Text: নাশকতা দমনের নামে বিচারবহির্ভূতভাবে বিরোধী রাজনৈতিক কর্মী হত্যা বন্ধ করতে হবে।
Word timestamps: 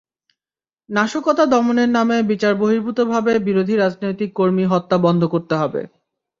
নাশকতা 0.89 1.43
দমনের 1.45 1.89
নামে 1.89 2.17
বিচারবহির্ভূতভাবে 2.31 3.33
বিরোধী 3.39 3.75
রাজনৈতিক 3.75 4.29
কর্মী 4.35 4.63
হত্যা 4.65 4.97
বন্ধ 4.97 5.21
করতে 5.33 5.55
হবে। 5.55 5.81